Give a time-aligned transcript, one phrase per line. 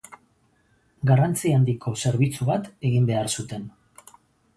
[1.09, 3.69] Garrantzi handiko zerbitzu bat egin behar zuten.